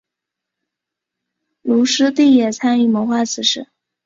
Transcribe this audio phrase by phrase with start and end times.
[1.61, 3.67] 卢师谛也参与谋划此事。